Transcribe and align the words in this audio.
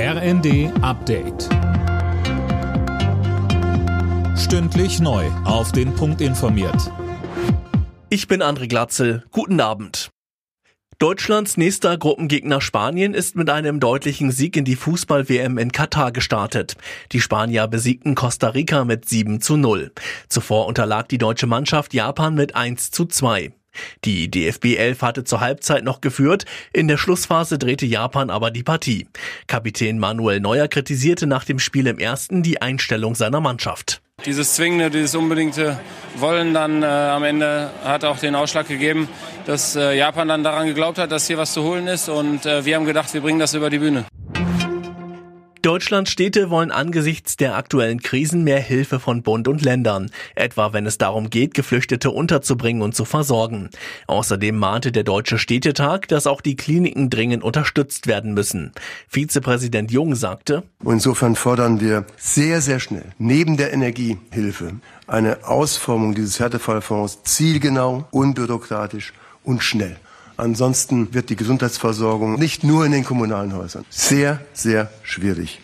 RND 0.00 0.70
Update. 0.80 1.48
Stündlich 4.38 5.00
neu. 5.00 5.26
Auf 5.44 5.72
den 5.72 5.92
Punkt 5.92 6.20
informiert. 6.20 6.92
Ich 8.08 8.28
bin 8.28 8.40
André 8.40 8.68
Glatzel. 8.68 9.24
Guten 9.32 9.58
Abend. 9.60 10.10
Deutschlands 11.00 11.56
nächster 11.56 11.98
Gruppengegner 11.98 12.60
Spanien 12.60 13.12
ist 13.12 13.34
mit 13.34 13.50
einem 13.50 13.80
deutlichen 13.80 14.30
Sieg 14.30 14.56
in 14.56 14.64
die 14.64 14.76
Fußball-WM 14.76 15.58
in 15.58 15.72
Katar 15.72 16.12
gestartet. 16.12 16.76
Die 17.10 17.20
Spanier 17.20 17.66
besiegten 17.66 18.14
Costa 18.14 18.50
Rica 18.50 18.84
mit 18.84 19.08
7 19.08 19.40
zu 19.40 19.56
0. 19.56 19.90
Zuvor 20.28 20.66
unterlag 20.66 21.08
die 21.08 21.18
deutsche 21.18 21.48
Mannschaft 21.48 21.92
Japan 21.92 22.36
mit 22.36 22.54
1 22.54 22.92
zu 22.92 23.06
2. 23.06 23.52
Die 24.04 24.30
DFB 24.30 24.76
11 24.76 25.02
hatte 25.02 25.24
zur 25.24 25.40
Halbzeit 25.40 25.84
noch 25.84 26.00
geführt, 26.00 26.44
in 26.72 26.88
der 26.88 26.96
Schlussphase 26.96 27.58
drehte 27.58 27.86
Japan 27.86 28.30
aber 28.30 28.50
die 28.50 28.62
Partie. 28.62 29.06
Kapitän 29.46 29.98
Manuel 29.98 30.40
Neuer 30.40 30.68
kritisierte 30.68 31.26
nach 31.26 31.44
dem 31.44 31.58
Spiel 31.58 31.86
im 31.86 31.98
ersten 31.98 32.42
die 32.42 32.62
Einstellung 32.62 33.14
seiner 33.14 33.40
Mannschaft. 33.40 34.00
Dieses 34.26 34.54
zwingende, 34.54 34.90
dieses 34.90 35.14
unbedingte 35.14 35.78
Wollen 36.16 36.52
dann 36.52 36.82
äh, 36.82 36.86
am 36.86 37.22
Ende 37.22 37.70
hat 37.84 38.04
auch 38.04 38.18
den 38.18 38.34
Ausschlag 38.34 38.66
gegeben, 38.66 39.08
dass 39.46 39.76
äh, 39.76 39.96
Japan 39.96 40.26
dann 40.26 40.42
daran 40.42 40.66
geglaubt 40.66 40.98
hat, 40.98 41.12
dass 41.12 41.28
hier 41.28 41.38
was 41.38 41.52
zu 41.52 41.62
holen 41.62 41.86
ist 41.86 42.08
und 42.08 42.44
äh, 42.44 42.64
wir 42.64 42.74
haben 42.74 42.84
gedacht, 42.84 43.14
wir 43.14 43.20
bringen 43.20 43.38
das 43.38 43.54
über 43.54 43.70
die 43.70 43.78
Bühne. 43.78 44.06
Deutschlands 45.68 46.10
Städte 46.10 46.48
wollen 46.48 46.70
angesichts 46.70 47.36
der 47.36 47.54
aktuellen 47.54 48.00
Krisen 48.00 48.42
mehr 48.42 48.58
Hilfe 48.58 48.98
von 48.98 49.22
Bund 49.22 49.48
und 49.48 49.60
Ländern, 49.60 50.10
etwa 50.34 50.72
wenn 50.72 50.86
es 50.86 50.96
darum 50.96 51.28
geht, 51.28 51.52
Geflüchtete 51.52 52.10
unterzubringen 52.10 52.80
und 52.80 52.94
zu 52.94 53.04
versorgen. 53.04 53.68
Außerdem 54.06 54.56
mahnte 54.56 54.92
der 54.92 55.02
Deutsche 55.02 55.36
Städtetag, 55.36 56.08
dass 56.08 56.26
auch 56.26 56.40
die 56.40 56.56
Kliniken 56.56 57.10
dringend 57.10 57.44
unterstützt 57.44 58.06
werden 58.06 58.32
müssen. 58.32 58.72
Vizepräsident 59.08 59.90
Jung 59.90 60.14
sagte, 60.14 60.62
Insofern 60.82 61.36
fordern 61.36 61.82
wir 61.82 62.06
sehr, 62.16 62.62
sehr 62.62 62.80
schnell 62.80 63.04
neben 63.18 63.58
der 63.58 63.74
Energiehilfe 63.74 64.72
eine 65.06 65.44
Ausformung 65.46 66.14
dieses 66.14 66.40
Härtefallfonds 66.40 67.24
zielgenau, 67.24 68.06
unbürokratisch 68.10 69.12
und 69.44 69.62
schnell. 69.62 69.98
Ansonsten 70.38 71.12
wird 71.12 71.30
die 71.30 71.36
Gesundheitsversorgung 71.36 72.38
nicht 72.38 72.62
nur 72.62 72.86
in 72.86 72.92
den 72.92 73.04
kommunalen 73.04 73.56
Häusern 73.56 73.84
sehr, 73.90 74.40
sehr 74.52 74.88
schwierig. 75.02 75.60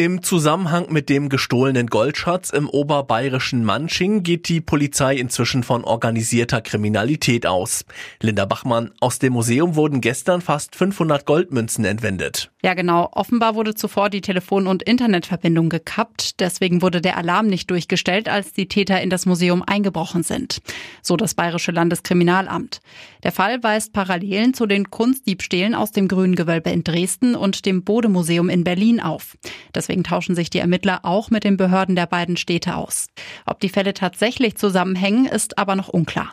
Im 0.00 0.22
Zusammenhang 0.22 0.90
mit 0.90 1.10
dem 1.10 1.28
gestohlenen 1.28 1.88
Goldschatz 1.88 2.48
im 2.48 2.70
oberbayerischen 2.70 3.66
Manching 3.66 4.22
geht 4.22 4.48
die 4.48 4.62
Polizei 4.62 5.16
inzwischen 5.16 5.62
von 5.62 5.84
organisierter 5.84 6.62
Kriminalität 6.62 7.44
aus. 7.44 7.84
Linda 8.22 8.46
Bachmann, 8.46 8.92
aus 9.00 9.18
dem 9.18 9.34
Museum 9.34 9.76
wurden 9.76 10.00
gestern 10.00 10.40
fast 10.40 10.74
500 10.74 11.26
Goldmünzen 11.26 11.84
entwendet. 11.84 12.50
Ja, 12.62 12.72
genau. 12.72 13.10
Offenbar 13.12 13.54
wurde 13.54 13.74
zuvor 13.74 14.08
die 14.08 14.22
Telefon- 14.22 14.66
und 14.66 14.82
Internetverbindung 14.82 15.68
gekappt. 15.68 16.40
Deswegen 16.40 16.80
wurde 16.80 17.02
der 17.02 17.18
Alarm 17.18 17.46
nicht 17.46 17.70
durchgestellt, 17.70 18.26
als 18.26 18.54
die 18.54 18.68
Täter 18.68 19.02
in 19.02 19.10
das 19.10 19.26
Museum 19.26 19.62
eingebrochen 19.62 20.22
sind. 20.22 20.62
So 21.02 21.18
das 21.18 21.34
bayerische 21.34 21.72
Landeskriminalamt. 21.72 22.80
Der 23.22 23.32
Fall 23.32 23.62
weist 23.62 23.92
Parallelen 23.92 24.54
zu 24.54 24.64
den 24.64 24.90
Kunstdiebstählen 24.90 25.74
aus 25.74 25.92
dem 25.92 26.08
Grünen 26.08 26.36
Gewölbe 26.36 26.70
in 26.70 26.84
Dresden 26.84 27.34
und 27.34 27.66
dem 27.66 27.84
Bodemuseum 27.84 28.48
in 28.48 28.64
Berlin 28.64 29.00
auf. 29.00 29.36
Das 29.74 29.89
Deswegen 29.90 30.04
tauschen 30.04 30.36
sich 30.36 30.50
die 30.50 30.60
Ermittler 30.60 31.00
auch 31.02 31.30
mit 31.30 31.42
den 31.42 31.56
Behörden 31.56 31.96
der 31.96 32.06
beiden 32.06 32.36
Städte 32.36 32.76
aus. 32.76 33.08
Ob 33.44 33.58
die 33.58 33.68
Fälle 33.68 33.92
tatsächlich 33.92 34.54
zusammenhängen, 34.54 35.26
ist 35.26 35.58
aber 35.58 35.74
noch 35.74 35.88
unklar. 35.88 36.32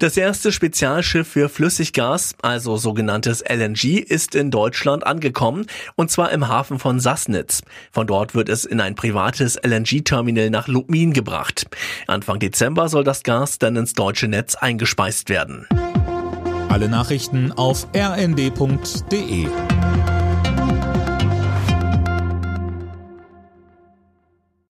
Das 0.00 0.18
erste 0.18 0.52
Spezialschiff 0.52 1.26
für 1.26 1.48
Flüssiggas, 1.48 2.34
also 2.42 2.76
sogenanntes 2.76 3.40
LNG, 3.40 4.00
ist 4.00 4.34
in 4.34 4.50
Deutschland 4.50 5.06
angekommen, 5.06 5.64
und 5.96 6.10
zwar 6.10 6.30
im 6.32 6.46
Hafen 6.46 6.78
von 6.78 7.00
Sassnitz. 7.00 7.62
Von 7.90 8.06
dort 8.06 8.34
wird 8.34 8.50
es 8.50 8.66
in 8.66 8.82
ein 8.82 8.94
privates 8.96 9.56
LNG-Terminal 9.56 10.50
nach 10.50 10.68
Lubmin 10.68 11.14
gebracht. 11.14 11.64
Anfang 12.06 12.38
Dezember 12.38 12.90
soll 12.90 13.04
das 13.04 13.22
Gas 13.22 13.58
dann 13.58 13.76
ins 13.76 13.94
deutsche 13.94 14.28
Netz 14.28 14.56
eingespeist 14.56 15.30
werden. 15.30 15.66
Alle 16.68 16.90
Nachrichten 16.90 17.52
auf 17.52 17.88
rnd.de 17.96 19.48